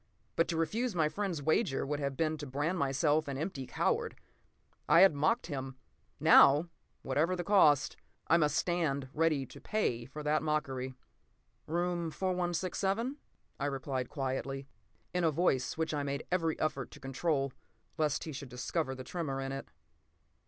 [0.35, 4.15] But to refuse my friend's wager would have been to brand myself an empty coward.
[4.89, 5.75] I had mocked him.
[6.19, 6.69] Now,
[7.03, 10.95] whatever the cost, I must stand ready to pay for that mockery.
[11.67, 13.17] "Room 4167?"
[13.59, 14.67] I replied quietly,
[15.13, 17.53] in a voice which I made every effort to control,
[17.99, 19.69] lest he should discover the tremor in it.